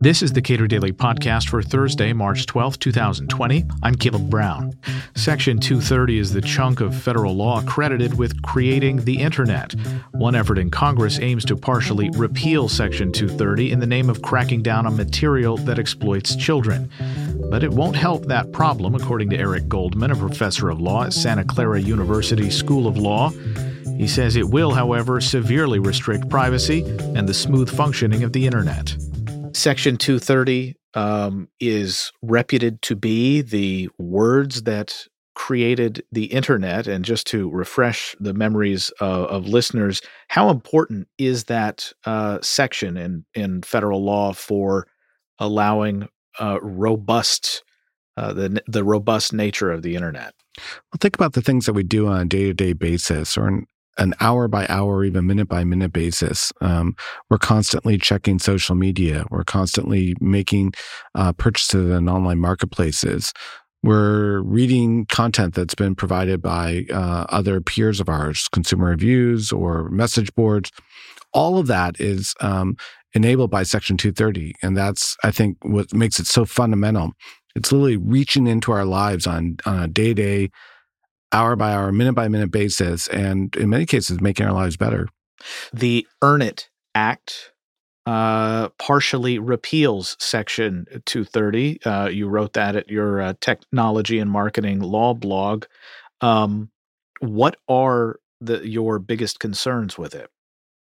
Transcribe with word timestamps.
This 0.00 0.22
is 0.22 0.32
the 0.32 0.42
Cato 0.42 0.66
Daily 0.66 0.92
Podcast 0.92 1.48
for 1.48 1.62
Thursday, 1.62 2.12
March 2.12 2.46
12, 2.46 2.78
2020. 2.78 3.64
I'm 3.82 3.94
Caleb 3.94 4.28
Brown. 4.28 4.72
Section 5.14 5.58
230 5.58 6.18
is 6.18 6.32
the 6.32 6.40
chunk 6.40 6.80
of 6.80 6.94
federal 6.94 7.34
law 7.34 7.62
credited 7.62 8.18
with 8.18 8.40
creating 8.42 9.04
the 9.04 9.20
Internet. 9.20 9.74
One 10.12 10.34
effort 10.34 10.58
in 10.58 10.70
Congress 10.70 11.18
aims 11.20 11.44
to 11.46 11.56
partially 11.56 12.10
repeal 12.10 12.68
Section 12.68 13.12
230 13.12 13.72
in 13.72 13.80
the 13.80 13.86
name 13.86 14.10
of 14.10 14.22
cracking 14.22 14.62
down 14.62 14.86
on 14.86 14.96
material 14.96 15.56
that 15.58 15.78
exploits 15.78 16.36
children. 16.36 16.90
But 17.50 17.62
it 17.62 17.70
won't 17.70 17.96
help 17.96 18.26
that 18.26 18.52
problem, 18.52 18.94
according 18.94 19.30
to 19.30 19.38
Eric 19.38 19.68
Goldman, 19.68 20.10
a 20.10 20.16
professor 20.16 20.68
of 20.68 20.80
law 20.80 21.04
at 21.04 21.12
Santa 21.12 21.44
Clara 21.44 21.80
University 21.80 22.50
School 22.50 22.86
of 22.86 22.98
Law. 22.98 23.30
He 23.96 24.06
says 24.06 24.36
it 24.36 24.48
will, 24.48 24.72
however, 24.72 25.20
severely 25.20 25.78
restrict 25.78 26.28
privacy 26.28 26.82
and 27.14 27.28
the 27.28 27.34
smooth 27.34 27.74
functioning 27.74 28.24
of 28.24 28.32
the 28.32 28.46
Internet. 28.46 28.96
Section 29.56 29.96
230 29.96 30.74
um, 30.92 31.48
is 31.60 32.12
reputed 32.20 32.82
to 32.82 32.94
be 32.94 33.40
the 33.40 33.88
words 33.96 34.64
that 34.64 35.06
created 35.34 36.04
the 36.12 36.26
internet. 36.26 36.86
And 36.86 37.06
just 37.06 37.26
to 37.28 37.48
refresh 37.48 38.14
the 38.20 38.34
memories 38.34 38.92
uh, 39.00 39.24
of 39.24 39.46
listeners, 39.46 40.02
how 40.28 40.50
important 40.50 41.08
is 41.16 41.44
that 41.44 41.90
uh, 42.04 42.38
section 42.42 42.98
in, 42.98 43.24
in 43.34 43.62
federal 43.62 44.04
law 44.04 44.34
for 44.34 44.88
allowing 45.38 46.08
uh, 46.38 46.58
robust 46.60 47.64
uh, 48.18 48.34
the 48.34 48.62
the 48.66 48.84
robust 48.84 49.32
nature 49.32 49.70
of 49.70 49.80
the 49.82 49.94
internet? 49.94 50.34
Well, 50.58 50.98
think 51.00 51.14
about 51.14 51.32
the 51.32 51.42
things 51.42 51.64
that 51.64 51.72
we 51.72 51.82
do 51.82 52.08
on 52.08 52.20
a 52.20 52.24
day 52.26 52.44
to 52.44 52.54
day 52.54 52.74
basis, 52.74 53.36
or 53.38 53.62
an 53.98 54.14
hour 54.20 54.48
by 54.48 54.66
hour, 54.68 55.04
even 55.04 55.26
minute 55.26 55.48
by 55.48 55.64
minute 55.64 55.92
basis. 55.92 56.52
Um, 56.60 56.94
we're 57.30 57.38
constantly 57.38 57.98
checking 57.98 58.38
social 58.38 58.74
media. 58.74 59.24
We're 59.30 59.44
constantly 59.44 60.14
making 60.20 60.74
uh, 61.14 61.32
purchases 61.32 61.90
in 61.90 62.08
online 62.08 62.38
marketplaces. 62.38 63.32
We're 63.82 64.40
reading 64.40 65.06
content 65.06 65.54
that's 65.54 65.74
been 65.74 65.94
provided 65.94 66.42
by 66.42 66.86
uh, 66.92 67.26
other 67.28 67.60
peers 67.60 68.00
of 68.00 68.08
ours, 68.08 68.48
consumer 68.48 68.88
reviews 68.88 69.52
or 69.52 69.88
message 69.90 70.34
boards. 70.34 70.72
All 71.32 71.58
of 71.58 71.66
that 71.68 72.00
is 72.00 72.34
um, 72.40 72.76
enabled 73.14 73.50
by 73.50 73.62
Section 73.62 73.96
230. 73.96 74.54
And 74.62 74.76
that's, 74.76 75.16
I 75.22 75.30
think, 75.30 75.58
what 75.62 75.92
makes 75.94 76.18
it 76.18 76.26
so 76.26 76.44
fundamental. 76.44 77.12
It's 77.54 77.70
literally 77.70 77.96
reaching 77.96 78.46
into 78.46 78.72
our 78.72 78.84
lives 78.84 79.26
on, 79.26 79.58
on 79.66 79.82
a 79.82 79.88
day 79.88 80.08
to 80.08 80.14
day 80.14 80.50
hour 81.32 81.56
by 81.56 81.72
hour, 81.72 81.92
minute 81.92 82.14
by 82.14 82.28
minute 82.28 82.50
basis, 82.50 83.08
and 83.08 83.54
in 83.56 83.70
many 83.70 83.86
cases, 83.86 84.20
making 84.20 84.46
our 84.46 84.52
lives 84.52 84.76
better. 84.76 85.08
The 85.72 86.06
Earn 86.22 86.42
It 86.42 86.68
Act 86.94 87.52
uh, 88.06 88.68
partially 88.78 89.38
repeals 89.38 90.16
Section 90.20 90.86
230. 91.06 91.82
Uh, 91.84 92.08
you 92.08 92.28
wrote 92.28 92.52
that 92.52 92.76
at 92.76 92.88
your 92.88 93.20
uh, 93.20 93.34
technology 93.40 94.18
and 94.18 94.30
marketing 94.30 94.80
law 94.80 95.12
blog. 95.12 95.64
Um, 96.20 96.70
what 97.20 97.56
are 97.68 98.20
the, 98.40 98.66
your 98.66 98.98
biggest 98.98 99.40
concerns 99.40 99.98
with 99.98 100.14
it? 100.14 100.30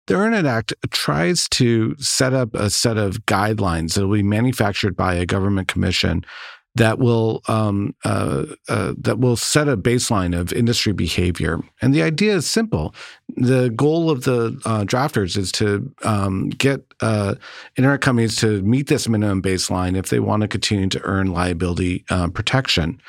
The 0.06 0.16
Earn 0.16 0.34
It 0.34 0.46
Act 0.46 0.74
tries 0.92 1.50
to 1.50 1.96
set 1.98 2.34
up 2.34 2.54
a 2.54 2.70
set 2.70 2.98
of 2.98 3.26
guidelines 3.26 3.96
that 3.96 4.08
will 4.08 4.16
be 4.16 4.24
manufactured 4.24 4.96
by 4.96 5.16
a 5.16 5.26
government 5.26 5.68
commission 5.68 6.24
that 6.78 7.00
will 7.00 7.42
um, 7.48 7.96
uh, 8.06 8.46
uh, 8.70 8.94
that 8.98 9.20
will 9.20 9.36
set 9.36 9.68
a 9.68 9.76
baseline 9.76 10.38
of 10.38 10.54
industry 10.54 10.94
behavior. 10.94 11.60
And 11.82 11.94
the 11.94 12.04
idea 12.04 12.36
is 12.36 12.48
simple. 12.48 12.94
The 13.36 13.70
goal 13.70 14.10
of 14.10 14.24
the 14.24 14.60
uh, 14.66 14.84
drafters 14.84 15.38
is 15.38 15.52
to 15.54 15.92
um, 16.04 16.50
get 16.50 16.82
uh, 17.02 17.36
internet 17.78 18.02
companies 18.02 18.36
to 18.38 18.62
meet 18.62 18.88
this 18.88 19.08
minimum 19.08 19.42
baseline 19.42 19.98
if 19.98 20.10
they 20.10 20.20
want 20.20 20.42
to 20.42 20.48
continue 20.48 20.88
to 20.90 21.02
earn 21.02 21.32
liability 21.32 22.06
uh, 22.10 22.30
protection. 22.30 23.02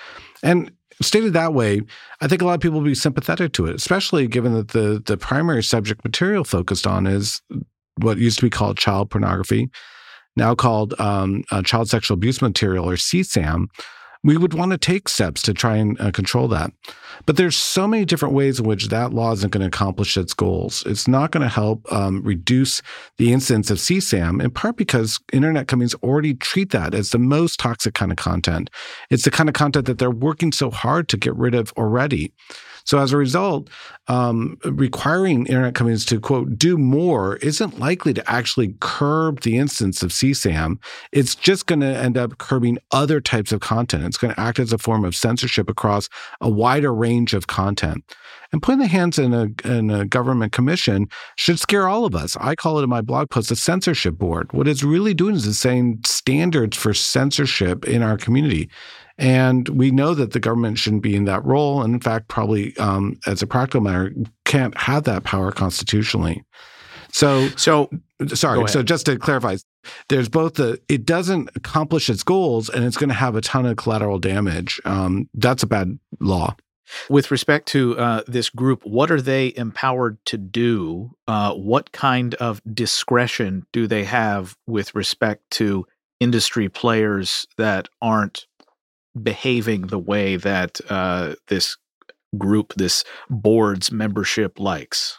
And 0.42 0.70
stated 1.02 1.32
that 1.34 1.54
way, 1.54 1.82
I 2.20 2.28
think 2.28 2.42
a 2.42 2.44
lot 2.44 2.54
of 2.54 2.60
people 2.60 2.80
will 2.80 2.86
be 2.86 2.94
sympathetic 2.94 3.52
to 3.52 3.66
it, 3.66 3.74
especially 3.74 4.26
given 4.26 4.54
that 4.54 4.68
the 4.68 5.02
the 5.04 5.16
primary 5.16 5.62
subject 5.62 6.04
material 6.04 6.44
focused 6.44 6.86
on 6.86 7.06
is 7.06 7.42
what 8.00 8.18
used 8.18 8.38
to 8.38 8.46
be 8.46 8.50
called 8.50 8.78
child 8.78 9.10
pornography 9.10 9.70
now 10.38 10.54
called 10.54 10.98
um, 10.98 11.44
uh, 11.50 11.62
child 11.62 11.90
sexual 11.90 12.14
abuse 12.14 12.40
material 12.40 12.88
or 12.88 12.94
CSAM, 12.94 13.66
we 14.24 14.36
would 14.36 14.54
want 14.54 14.72
to 14.72 14.78
take 14.78 15.08
steps 15.08 15.42
to 15.42 15.54
try 15.54 15.76
and 15.76 16.00
uh, 16.00 16.10
control 16.10 16.48
that. 16.48 16.72
But 17.26 17.36
there's 17.36 17.56
so 17.56 17.86
many 17.86 18.04
different 18.04 18.34
ways 18.34 18.58
in 18.58 18.66
which 18.66 18.88
that 18.88 19.12
law 19.12 19.32
isn't 19.32 19.52
going 19.52 19.60
to 19.60 19.66
accomplish 19.66 20.16
its 20.16 20.34
goals. 20.34 20.82
It's 20.86 21.06
not 21.06 21.30
going 21.30 21.42
to 21.42 21.48
help 21.48 21.90
um, 21.92 22.22
reduce 22.22 22.80
the 23.18 23.32
incidence 23.32 23.70
of 23.70 23.78
CSAM, 23.78 24.42
in 24.42 24.50
part 24.50 24.76
because 24.76 25.20
internet 25.32 25.68
companies 25.68 25.94
already 25.96 26.34
treat 26.34 26.70
that 26.70 26.94
as 26.94 27.10
the 27.10 27.18
most 27.18 27.60
toxic 27.60 27.94
kind 27.94 28.10
of 28.10 28.16
content. 28.16 28.70
It's 29.10 29.24
the 29.24 29.30
kind 29.30 29.48
of 29.48 29.54
content 29.54 29.86
that 29.86 29.98
they're 29.98 30.10
working 30.10 30.52
so 30.52 30.70
hard 30.70 31.08
to 31.10 31.16
get 31.16 31.34
rid 31.36 31.54
of 31.54 31.72
already. 31.76 32.32
So 32.88 32.98
as 32.98 33.12
a 33.12 33.18
result, 33.18 33.68
um, 34.06 34.56
requiring 34.64 35.44
internet 35.44 35.74
companies 35.74 36.06
to 36.06 36.18
quote 36.18 36.58
do 36.58 36.78
more 36.78 37.36
isn't 37.36 37.78
likely 37.78 38.14
to 38.14 38.30
actually 38.30 38.76
curb 38.80 39.42
the 39.42 39.58
instance 39.58 40.02
of 40.02 40.10
CSAM. 40.10 40.78
It's 41.12 41.34
just 41.34 41.66
going 41.66 41.80
to 41.80 41.94
end 41.94 42.16
up 42.16 42.38
curbing 42.38 42.78
other 42.90 43.20
types 43.20 43.52
of 43.52 43.60
content. 43.60 44.04
It's 44.04 44.16
going 44.16 44.32
to 44.32 44.40
act 44.40 44.58
as 44.58 44.72
a 44.72 44.78
form 44.78 45.04
of 45.04 45.14
censorship 45.14 45.68
across 45.68 46.08
a 46.40 46.48
wider 46.48 46.94
range 46.94 47.34
of 47.34 47.46
content. 47.46 48.04
And 48.52 48.62
putting 48.62 48.78
the 48.78 48.86
hands 48.86 49.18
in 49.18 49.34
a, 49.34 49.48
in 49.68 49.90
a 49.90 50.06
government 50.06 50.52
commission 50.52 51.08
should 51.36 51.58
scare 51.58 51.88
all 51.88 52.06
of 52.06 52.14
us. 52.14 52.38
I 52.40 52.54
call 52.54 52.78
it 52.78 52.84
in 52.84 52.88
my 52.88 53.02
blog 53.02 53.28
post 53.28 53.50
a 53.50 53.56
censorship 53.56 54.14
board. 54.14 54.50
What 54.54 54.66
it's 54.66 54.82
really 54.82 55.12
doing 55.12 55.34
is 55.34 55.46
it's 55.46 55.58
saying 55.58 56.00
standards 56.06 56.74
for 56.74 56.94
censorship 56.94 57.86
in 57.86 58.02
our 58.02 58.16
community. 58.16 58.70
And 59.18 59.68
we 59.68 59.90
know 59.90 60.14
that 60.14 60.32
the 60.32 60.40
government 60.40 60.78
shouldn't 60.78 61.02
be 61.02 61.16
in 61.16 61.24
that 61.24 61.44
role. 61.44 61.82
And 61.82 61.94
in 61.94 62.00
fact, 62.00 62.28
probably 62.28 62.76
um, 62.76 63.18
as 63.26 63.42
a 63.42 63.46
practical 63.46 63.80
matter, 63.80 64.12
can't 64.44 64.76
have 64.78 65.04
that 65.04 65.24
power 65.24 65.50
constitutionally. 65.50 66.44
So, 67.10 67.48
so 67.50 67.90
sorry. 68.34 68.68
So 68.68 68.82
just 68.82 69.06
to 69.06 69.18
clarify, 69.18 69.56
there's 70.08 70.28
both 70.28 70.54
the 70.54 70.80
it 70.88 71.04
doesn't 71.04 71.50
accomplish 71.54 72.10
its 72.10 72.22
goals 72.22 72.68
and 72.68 72.84
it's 72.84 72.96
going 72.96 73.08
to 73.08 73.14
have 73.14 73.34
a 73.34 73.40
ton 73.40 73.66
of 73.66 73.76
collateral 73.76 74.18
damage. 74.18 74.80
Um, 74.84 75.28
that's 75.34 75.62
a 75.62 75.66
bad 75.66 75.98
law. 76.20 76.56
With 77.10 77.30
respect 77.30 77.68
to 77.68 77.98
uh, 77.98 78.22
this 78.26 78.48
group, 78.48 78.82
what 78.84 79.10
are 79.10 79.20
they 79.20 79.52
empowered 79.56 80.18
to 80.26 80.38
do? 80.38 81.10
Uh, 81.26 81.54
what 81.54 81.92
kind 81.92 82.34
of 82.36 82.62
discretion 82.72 83.66
do 83.72 83.86
they 83.86 84.04
have 84.04 84.56
with 84.66 84.94
respect 84.94 85.42
to 85.52 85.86
industry 86.18 86.68
players 86.68 87.46
that 87.58 87.88
aren't 88.00 88.46
behaving 89.20 89.88
the 89.88 89.98
way 89.98 90.36
that 90.36 90.80
uh, 90.88 91.34
this 91.48 91.76
group, 92.36 92.74
this 92.74 93.04
board's 93.30 93.90
membership 93.90 94.58
likes? 94.58 95.18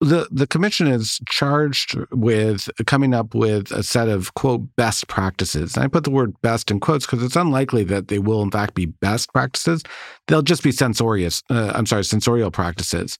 The 0.00 0.28
the 0.30 0.46
commission 0.46 0.86
is 0.86 1.18
charged 1.28 1.98
with 2.12 2.70
coming 2.86 3.14
up 3.14 3.34
with 3.34 3.72
a 3.72 3.82
set 3.82 4.08
of 4.08 4.32
quote 4.34 4.62
best 4.76 5.08
practices. 5.08 5.74
And 5.74 5.84
I 5.84 5.88
put 5.88 6.04
the 6.04 6.10
word 6.10 6.40
best 6.40 6.70
in 6.70 6.78
quotes 6.78 7.04
because 7.04 7.20
it's 7.20 7.34
unlikely 7.34 7.82
that 7.84 8.06
they 8.06 8.20
will 8.20 8.40
in 8.40 8.52
fact 8.52 8.74
be 8.74 8.86
best 8.86 9.32
practices. 9.32 9.82
They'll 10.28 10.42
just 10.42 10.62
be 10.62 10.70
censorious. 10.70 11.42
Uh, 11.50 11.72
I'm 11.74 11.86
sorry, 11.86 12.04
censorial 12.04 12.52
practices. 12.52 13.18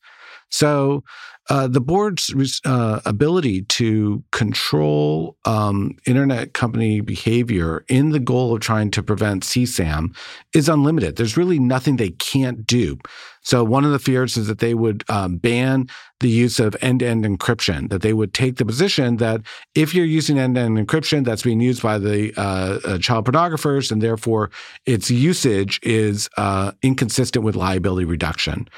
So 0.51 1.03
uh, 1.49 1.67
the 1.67 1.81
board's 1.81 2.61
uh, 2.65 3.01
ability 3.07 3.63
to 3.63 4.23
control 4.33 5.37
um, 5.45 5.97
internet 6.07 6.53
company 6.53 7.01
behavior 7.01 7.85
in 7.89 8.11
the 8.11 8.21
goal 8.21 8.55
of 8.55 8.61
trying 8.61 8.91
to 8.91 9.03
prevent 9.03 9.45
CSAM 9.45 10.15
is 10.55 10.69
unlimited. 10.69 11.17
There's 11.17 11.37
really 11.37 11.59
nothing 11.59 11.97
they 11.97 12.11
can't 12.11 12.67
do. 12.67 12.99
So 13.43 13.65
one 13.65 13.87
of 13.87 13.93
the 13.93 13.99
fears 13.99 14.37
is 14.37 14.47
that 14.49 14.59
they 14.59 14.75
would 14.75 15.05
um, 15.09 15.39
ban 15.39 15.87
the 16.21 16.29
use 16.29 16.61
of 16.61 16.77
end-to-end 16.83 17.25
encryption. 17.25 17.89
That 17.89 18.03
they 18.03 18.13
would 18.13 18.35
take 18.35 18.57
the 18.57 18.67
position 18.67 19.17
that 19.17 19.41
if 19.75 19.95
you're 19.95 20.05
using 20.05 20.39
end-to-end 20.39 20.77
encryption, 20.77 21.25
that's 21.25 21.45
being 21.45 21.61
used 21.61 21.83
by 21.83 21.97
the 21.97 22.35
uh, 22.37 22.79
uh 22.85 22.99
child 22.99 23.25
pornographers, 23.25 23.91
and 23.91 24.03
therefore 24.03 24.51
its 24.85 25.11
usage 25.11 25.81
is 25.83 26.29
uh, 26.37 26.73
inconsistent 26.83 27.43
with 27.43 27.57
liability 27.57 28.05
reduction. 28.05 28.69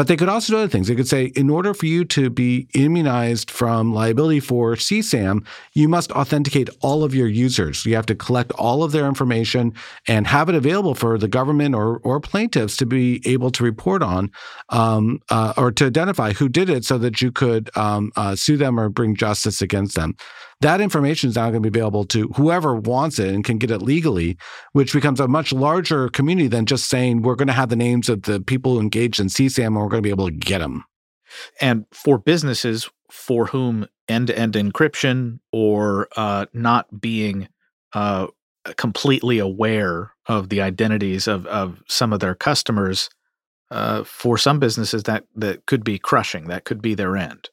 But 0.00 0.06
they 0.06 0.16
could 0.16 0.30
also 0.30 0.54
do 0.54 0.56
other 0.56 0.66
things. 0.66 0.88
They 0.88 0.94
could 0.94 1.08
say, 1.08 1.26
in 1.36 1.50
order 1.50 1.74
for 1.74 1.84
you 1.84 2.06
to 2.06 2.30
be 2.30 2.66
immunized 2.72 3.50
from 3.50 3.92
liability 3.92 4.40
for 4.40 4.74
CSAM, 4.74 5.44
you 5.74 5.90
must 5.90 6.10
authenticate 6.12 6.70
all 6.80 7.04
of 7.04 7.14
your 7.14 7.28
users. 7.28 7.84
You 7.84 7.96
have 7.96 8.06
to 8.06 8.14
collect 8.14 8.50
all 8.52 8.82
of 8.82 8.92
their 8.92 9.06
information 9.06 9.74
and 10.08 10.26
have 10.26 10.48
it 10.48 10.54
available 10.54 10.94
for 10.94 11.18
the 11.18 11.28
government 11.28 11.74
or, 11.74 11.98
or 11.98 12.18
plaintiffs 12.18 12.78
to 12.78 12.86
be 12.86 13.20
able 13.26 13.50
to 13.50 13.62
report 13.62 14.02
on 14.02 14.32
um, 14.70 15.20
uh, 15.28 15.52
or 15.58 15.70
to 15.72 15.84
identify 15.84 16.32
who 16.32 16.48
did 16.48 16.70
it 16.70 16.86
so 16.86 16.96
that 16.96 17.20
you 17.20 17.30
could 17.30 17.68
um, 17.76 18.10
uh, 18.16 18.34
sue 18.34 18.56
them 18.56 18.80
or 18.80 18.88
bring 18.88 19.14
justice 19.14 19.60
against 19.60 19.96
them. 19.96 20.16
That 20.60 20.80
information 20.82 21.30
is 21.30 21.36
now 21.36 21.50
going 21.50 21.62
to 21.62 21.70
be 21.70 21.78
available 21.78 22.04
to 22.06 22.28
whoever 22.36 22.74
wants 22.74 23.18
it 23.18 23.34
and 23.34 23.42
can 23.42 23.56
get 23.56 23.70
it 23.70 23.80
legally, 23.80 24.36
which 24.72 24.92
becomes 24.92 25.18
a 25.18 25.26
much 25.26 25.52
larger 25.52 26.10
community 26.10 26.48
than 26.48 26.66
just 26.66 26.88
saying 26.88 27.22
we're 27.22 27.34
going 27.34 27.48
to 27.48 27.54
have 27.54 27.70
the 27.70 27.76
names 27.76 28.10
of 28.10 28.22
the 28.22 28.40
people 28.40 28.74
who 28.74 28.80
engaged 28.80 29.20
in 29.20 29.28
CSAM 29.28 29.68
and 29.68 29.76
we're 29.76 29.88
going 29.88 30.02
to 30.02 30.06
be 30.06 30.10
able 30.10 30.26
to 30.26 30.34
get 30.34 30.58
them. 30.58 30.84
And 31.60 31.86
for 31.92 32.18
businesses 32.18 32.90
for 33.10 33.46
whom 33.46 33.86
end-to-end 34.08 34.54
encryption 34.54 35.38
or 35.52 36.08
uh, 36.16 36.46
not 36.52 37.00
being 37.00 37.48
uh, 37.94 38.26
completely 38.76 39.38
aware 39.38 40.12
of 40.26 40.48
the 40.48 40.60
identities 40.60 41.26
of, 41.26 41.46
of 41.46 41.82
some 41.88 42.12
of 42.12 42.20
their 42.20 42.34
customers 42.34 43.08
uh, 43.70 44.04
for 44.04 44.36
some 44.36 44.58
businesses 44.58 45.04
that 45.04 45.24
that 45.34 45.64
could 45.66 45.84
be 45.84 45.98
crushing 45.98 46.48
that 46.48 46.64
could 46.64 46.82
be 46.82 46.94
their 46.94 47.16
end 47.16 47.48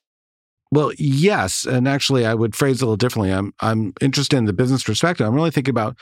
well 0.71 0.91
yes 0.97 1.65
and 1.65 1.87
actually 1.87 2.25
i 2.25 2.33
would 2.33 2.55
phrase 2.55 2.81
it 2.81 2.83
a 2.83 2.85
little 2.85 2.97
differently 2.97 3.31
i'm 3.31 3.53
i'm 3.61 3.93
interested 4.01 4.37
in 4.37 4.45
the 4.45 4.53
business 4.53 4.83
perspective 4.83 5.25
i'm 5.25 5.35
really 5.35 5.51
thinking 5.51 5.71
about 5.71 5.97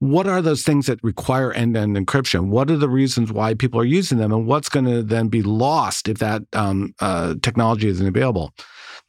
what 0.00 0.26
are 0.26 0.40
those 0.40 0.62
things 0.62 0.86
that 0.86 0.98
require 1.02 1.52
end-to-end 1.52 1.94
encryption? 1.94 2.46
What 2.46 2.70
are 2.70 2.78
the 2.78 2.88
reasons 2.88 3.30
why 3.30 3.52
people 3.52 3.78
are 3.78 3.84
using 3.84 4.16
them, 4.16 4.32
and 4.32 4.46
what's 4.46 4.70
going 4.70 4.86
to 4.86 5.02
then 5.02 5.28
be 5.28 5.42
lost 5.42 6.08
if 6.08 6.18
that 6.18 6.42
um, 6.54 6.94
uh, 7.00 7.34
technology 7.42 7.86
isn't 7.88 8.06
available? 8.06 8.54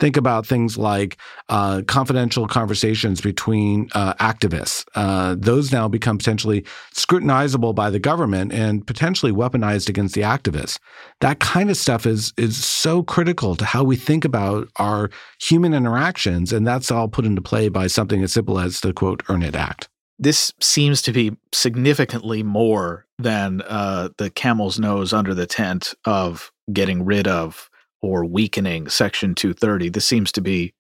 Think 0.01 0.18
about 0.18 0.48
things 0.48 0.80
like 0.80 1.15
uh, 1.48 1.83
confidential 1.88 2.48
conversations 2.48 3.21
between 3.21 3.88
uh, 3.94 4.15
activists. 4.15 4.83
Uh, 4.95 5.36
those 5.38 5.71
now 5.71 5.88
become 5.88 6.18
potentially 6.18 6.65
scrutinizable 6.95 7.75
by 7.75 7.92
the 7.92 8.00
government 8.00 8.51
and 8.51 8.86
potentially 8.88 9.31
weaponized 9.31 9.89
against 9.89 10.15
the 10.15 10.21
activists. 10.21 10.80
That 11.19 11.39
kind 11.39 11.69
of 11.69 11.77
stuff 11.77 12.07
is 12.07 12.33
is 12.36 12.65
so 12.65 13.03
critical 13.03 13.56
to 13.56 13.63
how 13.63 13.83
we 13.83 13.95
think 13.95 14.25
about 14.25 14.69
our 14.77 15.12
human 15.39 15.75
interactions, 15.75 16.51
and 16.51 16.65
that's 16.65 16.89
all 16.89 17.07
put 17.07 17.27
into 17.27 17.44
play 17.44 17.69
by 17.69 17.86
something 17.86 18.24
as 18.24 18.33
simple 18.33 18.57
as 18.57 18.80
the 18.80 18.94
quote 18.94 19.24
EarnIt 19.25 19.56
Act 19.56 19.88
this 20.18 20.53
seems 20.62 21.01
to 21.01 21.12
be 21.12 21.36
significantly 21.51 22.44
more 22.44 23.07
than 23.18 23.63
uh, 23.68 24.09
the 24.19 24.30
camel's 24.30 24.77
nose 24.77 25.13
under 25.13 25.33
the 25.33 25.48
tent 25.48 25.95
of 26.06 26.51
getting 26.71 27.03
rid 27.03 27.27
of 27.27 27.70
or 28.01 28.25
weakening 28.25 28.89
Section 28.89 29.36
230. 29.36 29.89
This 29.89 30.07
seems 30.07 30.31
to 30.33 30.42
be 30.42 30.74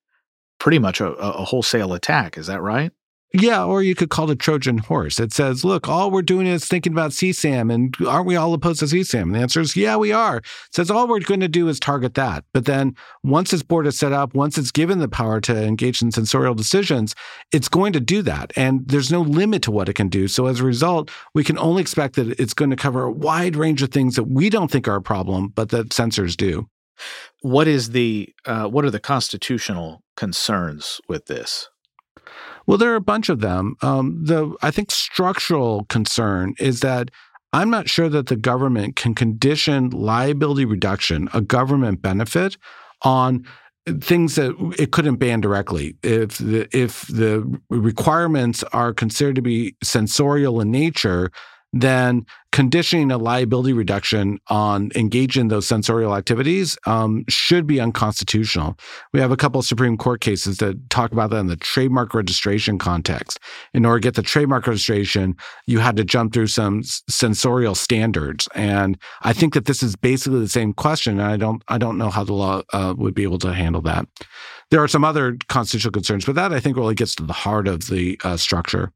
pretty 0.59 0.79
much 0.79 1.01
a, 1.01 1.11
a 1.13 1.45
wholesale 1.45 1.93
attack. 1.93 2.37
Is 2.37 2.47
that 2.47 2.61
right? 2.61 2.91
Yeah, 3.33 3.63
or 3.63 3.81
you 3.81 3.95
could 3.95 4.09
call 4.09 4.29
it 4.29 4.33
a 4.33 4.35
Trojan 4.35 4.79
horse. 4.79 5.17
It 5.17 5.31
says, 5.31 5.63
look, 5.63 5.87
all 5.87 6.11
we're 6.11 6.21
doing 6.21 6.47
is 6.47 6.65
thinking 6.65 6.91
about 6.91 7.11
CSAM, 7.11 7.73
and 7.73 7.95
aren't 8.05 8.25
we 8.25 8.35
all 8.35 8.53
opposed 8.53 8.81
to 8.81 8.87
CSAM? 8.87 9.21
And 9.21 9.35
the 9.35 9.39
answer 9.39 9.61
is, 9.61 9.77
yeah, 9.77 9.95
we 9.95 10.11
are. 10.11 10.37
It 10.37 10.45
says 10.73 10.91
all 10.91 11.07
we're 11.07 11.21
going 11.21 11.39
to 11.39 11.47
do 11.47 11.69
is 11.69 11.79
target 11.79 12.15
that. 12.15 12.43
But 12.53 12.65
then 12.65 12.93
once 13.23 13.51
this 13.51 13.63
board 13.63 13.87
is 13.87 13.97
set 13.97 14.11
up, 14.11 14.35
once 14.35 14.57
it's 14.57 14.71
given 14.71 14.99
the 14.99 15.07
power 15.07 15.39
to 15.41 15.63
engage 15.63 16.01
in 16.01 16.11
censorial 16.11 16.53
decisions, 16.53 17.15
it's 17.53 17.69
going 17.69 17.93
to 17.93 18.01
do 18.01 18.21
that. 18.23 18.51
And 18.57 18.85
there's 18.85 19.11
no 19.11 19.21
limit 19.21 19.61
to 19.63 19.71
what 19.71 19.87
it 19.87 19.93
can 19.93 20.09
do. 20.09 20.27
So 20.27 20.47
as 20.47 20.59
a 20.59 20.65
result, 20.65 21.09
we 21.33 21.45
can 21.45 21.57
only 21.57 21.81
expect 21.81 22.17
that 22.17 22.37
it's 22.37 22.53
going 22.53 22.71
to 22.71 22.75
cover 22.75 23.03
a 23.03 23.11
wide 23.11 23.55
range 23.55 23.81
of 23.81 23.91
things 23.91 24.17
that 24.17 24.25
we 24.25 24.49
don't 24.49 24.69
think 24.69 24.89
are 24.89 24.97
a 24.97 25.01
problem, 25.01 25.53
but 25.55 25.69
that 25.69 25.93
censors 25.93 26.35
do. 26.35 26.67
What 27.41 27.67
is 27.67 27.91
the 27.91 28.33
uh, 28.45 28.67
what 28.67 28.85
are 28.85 28.91
the 28.91 28.99
constitutional 28.99 30.03
concerns 30.15 31.01
with 31.07 31.25
this? 31.25 31.69
Well, 32.67 32.77
there 32.77 32.91
are 32.93 32.95
a 32.95 33.01
bunch 33.01 33.29
of 33.29 33.39
them. 33.39 33.75
Um, 33.81 34.23
the 34.23 34.55
I 34.61 34.71
think 34.71 34.91
structural 34.91 35.85
concern 35.85 36.53
is 36.59 36.81
that 36.81 37.09
I'm 37.53 37.69
not 37.69 37.89
sure 37.89 38.07
that 38.09 38.27
the 38.27 38.35
government 38.35 38.95
can 38.95 39.13
condition 39.13 39.89
liability 39.89 40.65
reduction, 40.65 41.27
a 41.33 41.41
government 41.41 42.01
benefit, 42.01 42.57
on 43.01 43.45
things 43.99 44.35
that 44.35 44.55
it 44.77 44.91
couldn't 44.91 45.15
ban 45.15 45.41
directly. 45.41 45.95
If 46.03 46.37
the 46.37 46.67
if 46.75 47.07
the 47.07 47.59
requirements 47.69 48.63
are 48.71 48.93
considered 48.93 49.35
to 49.35 49.41
be 49.41 49.75
censorial 49.83 50.61
in 50.61 50.71
nature, 50.71 51.31
then 51.73 52.25
conditioning 52.51 53.11
a 53.11 53.17
liability 53.17 53.71
reduction 53.71 54.37
on 54.47 54.91
engaging 54.95 55.47
those 55.47 55.65
censorial 55.65 56.15
activities 56.15 56.77
um, 56.85 57.23
should 57.29 57.65
be 57.65 57.79
unconstitutional. 57.79 58.77
We 59.13 59.21
have 59.21 59.31
a 59.31 59.37
couple 59.37 59.59
of 59.59 59.65
Supreme 59.65 59.97
Court 59.97 60.19
cases 60.19 60.57
that 60.57 60.89
talk 60.89 61.13
about 61.13 61.29
that 61.29 61.37
in 61.37 61.47
the 61.47 61.55
trademark 61.55 62.13
registration 62.13 62.77
context. 62.77 63.39
In 63.73 63.85
order 63.85 63.99
to 63.99 64.03
get 64.03 64.15
the 64.15 64.21
trademark 64.21 64.67
registration, 64.67 65.35
you 65.65 65.79
had 65.79 65.95
to 65.95 66.03
jump 66.03 66.33
through 66.33 66.47
some 66.47 66.83
censorial 66.83 67.75
standards, 67.75 68.49
and 68.53 68.97
I 69.21 69.31
think 69.31 69.53
that 69.53 69.65
this 69.65 69.81
is 69.81 69.95
basically 69.95 70.39
the 70.39 70.49
same 70.49 70.73
question. 70.73 71.19
And 71.19 71.31
I 71.31 71.37
don't, 71.37 71.63
I 71.69 71.77
don't 71.77 71.97
know 71.97 72.09
how 72.09 72.23
the 72.23 72.33
law 72.33 72.63
uh, 72.73 72.93
would 72.97 73.15
be 73.15 73.23
able 73.23 73.39
to 73.39 73.53
handle 73.53 73.81
that. 73.83 74.05
There 74.71 74.83
are 74.83 74.87
some 74.87 75.03
other 75.03 75.37
constitutional 75.47 75.91
concerns, 75.91 76.25
but 76.25 76.35
that 76.35 76.53
I 76.53 76.59
think 76.59 76.75
really 76.75 76.95
gets 76.95 77.15
to 77.15 77.23
the 77.23 77.33
heart 77.33 77.67
of 77.67 77.87
the 77.87 78.19
uh, 78.23 78.37
structure. 78.37 78.91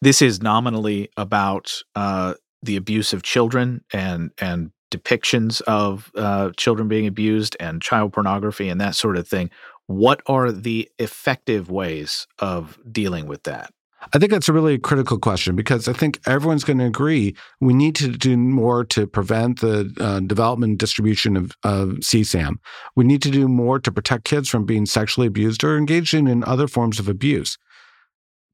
This 0.00 0.22
is 0.22 0.42
nominally 0.42 1.10
about 1.16 1.82
uh, 1.94 2.34
the 2.62 2.76
abuse 2.76 3.12
of 3.12 3.22
children 3.22 3.84
and 3.92 4.30
and 4.38 4.70
depictions 4.90 5.60
of 5.62 6.10
uh, 6.16 6.50
children 6.56 6.88
being 6.88 7.06
abused 7.06 7.56
and 7.60 7.82
child 7.82 8.12
pornography 8.12 8.68
and 8.68 8.80
that 8.80 8.94
sort 8.94 9.16
of 9.16 9.28
thing. 9.28 9.50
What 9.86 10.22
are 10.26 10.50
the 10.50 10.90
effective 10.98 11.70
ways 11.70 12.26
of 12.38 12.78
dealing 12.90 13.26
with 13.26 13.42
that? 13.44 13.70
I 14.14 14.18
think 14.18 14.30
that's 14.30 14.48
a 14.48 14.52
really 14.52 14.78
critical 14.78 15.18
question 15.18 15.56
because 15.56 15.88
I 15.88 15.92
think 15.92 16.20
everyone's 16.26 16.62
going 16.62 16.78
to 16.78 16.84
agree 16.84 17.34
we 17.60 17.74
need 17.74 17.96
to 17.96 18.08
do 18.08 18.36
more 18.36 18.84
to 18.86 19.06
prevent 19.06 19.60
the 19.60 19.92
uh, 19.98 20.20
development 20.20 20.70
and 20.70 20.78
distribution 20.78 21.36
of, 21.36 21.52
of 21.64 21.88
CSAM. 22.00 22.54
We 22.94 23.04
need 23.04 23.22
to 23.22 23.30
do 23.30 23.48
more 23.48 23.80
to 23.80 23.90
protect 23.90 24.24
kids 24.24 24.48
from 24.48 24.64
being 24.64 24.86
sexually 24.86 25.26
abused 25.26 25.64
or 25.64 25.76
engaging 25.76 26.28
in 26.28 26.44
other 26.44 26.68
forms 26.68 27.00
of 27.00 27.08
abuse 27.08 27.58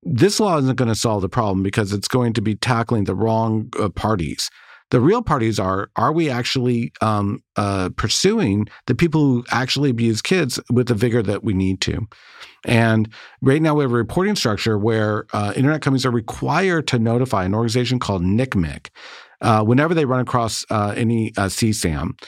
this 0.04 0.38
law 0.40 0.58
isn't 0.58 0.76
going 0.76 0.88
to 0.88 0.94
solve 0.94 1.22
the 1.22 1.28
problem 1.28 1.62
because 1.62 1.92
it's 1.92 2.08
going 2.08 2.32
to 2.34 2.42
be 2.42 2.54
tackling 2.54 3.04
the 3.04 3.14
wrong 3.14 3.70
uh, 3.78 3.88
parties. 3.88 4.50
The 4.90 5.00
real 5.00 5.22
parties 5.22 5.58
are 5.58 5.90
are 5.96 6.12
we 6.12 6.30
actually 6.30 6.92
um, 7.00 7.42
uh, 7.56 7.88
pursuing 7.96 8.68
the 8.86 8.94
people 8.94 9.20
who 9.20 9.44
actually 9.50 9.90
abuse 9.90 10.20
kids 10.20 10.60
with 10.70 10.88
the 10.88 10.94
vigor 10.94 11.22
that 11.22 11.42
we 11.42 11.54
need 11.54 11.80
to? 11.82 12.06
And 12.66 13.08
right 13.40 13.60
now, 13.60 13.74
we 13.74 13.82
have 13.82 13.90
a 13.90 13.96
reporting 13.96 14.36
structure 14.36 14.78
where 14.78 15.26
uh, 15.32 15.52
internet 15.56 15.80
companies 15.80 16.06
are 16.06 16.10
required 16.10 16.86
to 16.88 16.98
notify 16.98 17.44
an 17.44 17.54
organization 17.54 17.98
called 17.98 18.22
NCMEC 18.22 18.88
uh, 19.40 19.64
whenever 19.64 19.94
they 19.94 20.04
run 20.04 20.20
across 20.20 20.64
uh, 20.70 20.94
any 20.96 21.32
uh, 21.36 21.46
CSAM. 21.46 22.18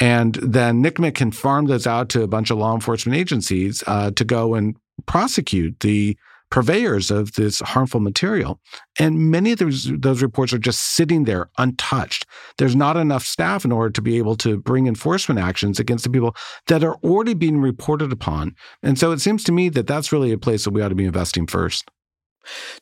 And 0.00 0.34
then 0.36 0.82
NCMEC 0.82 1.14
can 1.14 1.30
farm 1.30 1.66
those 1.66 1.86
out 1.86 2.08
to 2.10 2.22
a 2.22 2.28
bunch 2.28 2.50
of 2.50 2.58
law 2.58 2.74
enforcement 2.74 3.16
agencies 3.16 3.84
to 3.86 4.24
go 4.24 4.54
and 4.54 4.76
prosecute 5.06 5.80
the 5.80 6.16
purveyors 6.50 7.10
of 7.10 7.32
this 7.32 7.60
harmful 7.60 8.00
material. 8.00 8.60
And 8.98 9.30
many 9.30 9.52
of 9.52 9.58
those, 9.58 9.90
those 9.98 10.22
reports 10.22 10.52
are 10.52 10.58
just 10.58 10.80
sitting 10.80 11.24
there 11.24 11.50
untouched. 11.58 12.26
There's 12.58 12.76
not 12.76 12.96
enough 12.96 13.24
staff 13.24 13.64
in 13.64 13.72
order 13.72 13.90
to 13.90 14.02
be 14.02 14.18
able 14.18 14.36
to 14.36 14.58
bring 14.58 14.86
enforcement 14.86 15.40
actions 15.40 15.80
against 15.80 16.04
the 16.04 16.10
people 16.10 16.36
that 16.68 16.84
are 16.84 16.96
already 16.96 17.34
being 17.34 17.58
reported 17.58 18.12
upon. 18.12 18.54
And 18.82 18.98
so 18.98 19.12
it 19.12 19.20
seems 19.20 19.44
to 19.44 19.52
me 19.52 19.68
that 19.70 19.86
that's 19.86 20.12
really 20.12 20.32
a 20.32 20.38
place 20.38 20.64
that 20.64 20.70
we 20.70 20.82
ought 20.82 20.88
to 20.88 20.94
be 20.94 21.04
investing 21.04 21.46
first. 21.46 21.90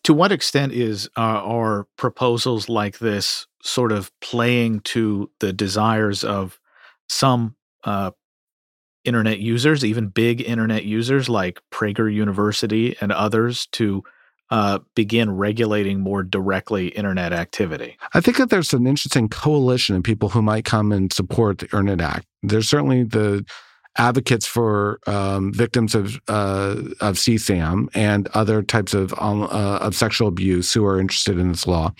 To 0.02 0.12
what 0.12 0.32
extent 0.32 0.72
is 0.72 1.08
uh, 1.16 1.20
are 1.20 1.86
proposals 1.96 2.68
like 2.68 2.98
this 2.98 3.46
sort 3.62 3.92
of 3.92 4.10
playing 4.20 4.80
to 4.80 5.30
the 5.40 5.54
desires 5.54 6.22
of 6.22 6.60
some 7.08 7.56
uh, 7.84 8.10
internet 9.04 9.38
users, 9.38 9.84
even 9.84 10.08
big 10.08 10.40
internet 10.40 10.84
users 10.84 11.28
like 11.28 11.60
Prager 11.70 12.12
University 12.12 12.96
and 13.00 13.12
others, 13.12 13.66
to 13.72 14.02
uh, 14.50 14.78
begin 14.94 15.30
regulating 15.30 16.00
more 16.00 16.22
directly 16.22 16.88
internet 16.88 17.32
activity? 17.32 17.96
I 18.12 18.20
think 18.20 18.36
that 18.36 18.50
there's 18.50 18.72
an 18.72 18.86
interesting 18.86 19.28
coalition 19.28 19.96
of 19.96 20.02
people 20.02 20.28
who 20.28 20.42
might 20.42 20.64
come 20.64 20.92
and 20.92 21.12
support 21.12 21.58
the 21.58 21.66
EarnIt 21.68 22.02
Act. 22.02 22.26
There's 22.42 22.68
certainly 22.68 23.04
the 23.04 23.44
advocates 23.96 24.46
for 24.46 24.98
um, 25.06 25.52
victims 25.52 25.94
of 25.94 26.20
uh, 26.28 26.76
of 27.00 27.16
CSAM 27.16 27.88
and 27.94 28.28
other 28.28 28.62
types 28.62 28.94
of 28.94 29.14
um, 29.18 29.42
uh, 29.44 29.78
of 29.80 29.94
sexual 29.94 30.28
abuse 30.28 30.72
who 30.72 30.84
are 30.84 31.00
interested 31.00 31.38
in 31.38 31.48
this 31.48 31.66
law, 31.66 31.92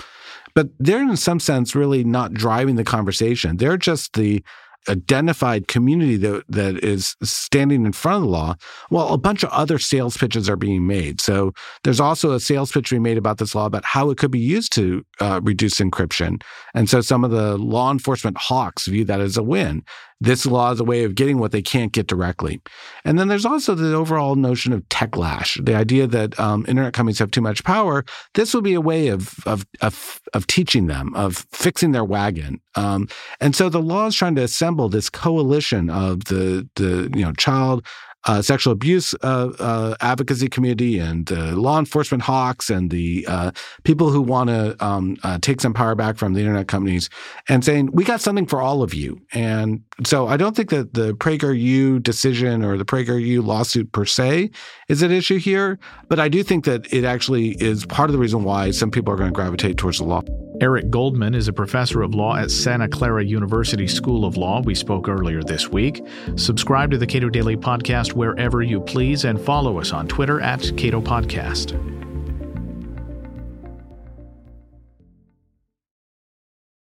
but 0.54 0.68
they're 0.78 1.02
in 1.02 1.16
some 1.16 1.40
sense 1.40 1.74
really 1.74 2.04
not 2.04 2.34
driving 2.34 2.76
the 2.76 2.84
conversation. 2.84 3.56
They're 3.56 3.76
just 3.76 4.14
the 4.14 4.42
identified 4.88 5.68
community 5.68 6.16
that, 6.16 6.44
that 6.48 6.82
is 6.82 7.16
standing 7.22 7.84
in 7.86 7.92
front 7.92 8.16
of 8.16 8.22
the 8.22 8.28
law, 8.28 8.54
well, 8.90 9.12
a 9.12 9.18
bunch 9.18 9.42
of 9.42 9.50
other 9.50 9.78
sales 9.78 10.16
pitches 10.16 10.48
are 10.48 10.56
being 10.56 10.86
made. 10.86 11.20
So 11.20 11.52
there's 11.82 12.00
also 12.00 12.32
a 12.32 12.40
sales 12.40 12.72
pitch 12.72 12.92
we 12.92 12.98
made 12.98 13.18
about 13.18 13.38
this 13.38 13.54
law 13.54 13.66
about 13.66 13.84
how 13.84 14.10
it 14.10 14.18
could 14.18 14.30
be 14.30 14.38
used 14.38 14.72
to 14.74 15.04
uh, 15.20 15.40
reduce 15.42 15.78
encryption. 15.78 16.42
And 16.74 16.88
so 16.88 17.00
some 17.00 17.24
of 17.24 17.30
the 17.30 17.56
law 17.56 17.90
enforcement 17.90 18.36
hawks 18.38 18.86
view 18.86 19.04
that 19.04 19.20
as 19.20 19.36
a 19.36 19.42
win 19.42 19.82
this 20.24 20.46
law 20.46 20.72
is 20.72 20.80
a 20.80 20.84
way 20.84 21.04
of 21.04 21.14
getting 21.14 21.38
what 21.38 21.52
they 21.52 21.62
can't 21.62 21.92
get 21.92 22.06
directly. 22.06 22.60
And 23.04 23.18
then 23.18 23.28
there's 23.28 23.44
also 23.44 23.74
the 23.74 23.94
overall 23.94 24.36
notion 24.36 24.72
of 24.72 24.82
techlash, 24.88 25.62
the 25.64 25.74
idea 25.74 26.06
that 26.06 26.38
um, 26.40 26.64
internet 26.66 26.92
companies 26.92 27.18
have 27.18 27.30
too 27.30 27.40
much 27.40 27.64
power. 27.64 28.04
This 28.34 28.54
will 28.54 28.62
be 28.62 28.74
a 28.74 28.80
way 28.80 29.08
of 29.08 29.34
of 29.46 29.66
of, 29.80 30.20
of 30.32 30.46
teaching 30.46 30.86
them, 30.86 31.14
of 31.14 31.46
fixing 31.52 31.92
their 31.92 32.04
wagon. 32.04 32.60
Um, 32.74 33.08
and 33.40 33.54
so 33.54 33.68
the 33.68 33.82
law 33.82 34.06
is 34.06 34.14
trying 34.14 34.34
to 34.36 34.42
assemble 34.42 34.73
this 34.88 35.10
coalition 35.10 35.90
of 35.90 36.24
the 36.24 36.68
the 36.76 37.10
you 37.14 37.24
know 37.24 37.32
child 37.32 37.84
uh, 38.26 38.40
sexual 38.40 38.72
abuse 38.72 39.14
uh, 39.22 39.52
uh, 39.58 39.94
advocacy 40.00 40.48
community 40.48 40.98
and 40.98 41.26
the 41.26 41.54
law 41.56 41.78
enforcement 41.78 42.22
hawks 42.22 42.70
and 42.70 42.90
the 42.90 43.24
uh, 43.28 43.50
people 43.82 44.10
who 44.10 44.22
want 44.22 44.48
to 44.48 44.76
um, 44.84 45.16
uh, 45.22 45.38
take 45.40 45.60
some 45.60 45.74
power 45.74 45.94
back 45.94 46.16
from 46.16 46.32
the 46.32 46.40
internet 46.40 46.66
companies 46.68 47.10
and 47.48 47.64
saying, 47.64 47.90
we 47.92 48.04
got 48.04 48.20
something 48.20 48.46
for 48.46 48.62
all 48.62 48.82
of 48.82 48.94
you. 48.94 49.20
And 49.32 49.82
so 50.02 50.26
I 50.26 50.36
don't 50.36 50.56
think 50.56 50.70
that 50.70 50.94
the 50.94 51.14
PragerU 51.14 52.02
decision 52.02 52.64
or 52.64 52.76
the 52.76 52.84
PragerU 52.84 53.44
lawsuit 53.44 53.92
per 53.92 54.04
se 54.04 54.50
is 54.88 55.02
at 55.02 55.12
issue 55.12 55.38
here, 55.38 55.78
but 56.08 56.18
I 56.18 56.28
do 56.28 56.42
think 56.42 56.64
that 56.64 56.92
it 56.92 57.04
actually 57.04 57.50
is 57.62 57.86
part 57.86 58.10
of 58.10 58.12
the 58.12 58.18
reason 58.18 58.42
why 58.42 58.72
some 58.72 58.90
people 58.90 59.12
are 59.12 59.16
going 59.16 59.28
to 59.28 59.34
gravitate 59.34 59.76
towards 59.76 59.98
the 59.98 60.04
law. 60.04 60.22
Eric 60.60 60.90
Goldman 60.90 61.34
is 61.34 61.48
a 61.48 61.52
professor 61.52 62.02
of 62.02 62.14
law 62.14 62.36
at 62.36 62.50
Santa 62.50 62.88
Clara 62.88 63.24
University 63.24 63.86
School 63.86 64.24
of 64.24 64.36
Law. 64.36 64.62
We 64.62 64.74
spoke 64.74 65.08
earlier 65.08 65.42
this 65.42 65.68
week. 65.68 66.00
Subscribe 66.36 66.90
to 66.90 66.98
the 66.98 67.06
Cato 67.06 67.28
Daily 67.28 67.56
Podcast 67.56 68.12
wherever 68.12 68.62
you 68.62 68.80
please 68.80 69.24
and 69.24 69.40
follow 69.40 69.78
us 69.78 69.92
on 69.92 70.08
Twitter 70.08 70.40
at 70.40 70.60
Cato 70.76 71.00
Podcast. 71.00 72.03